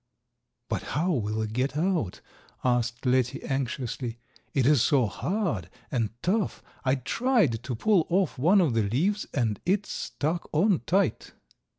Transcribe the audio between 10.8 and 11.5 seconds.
tight."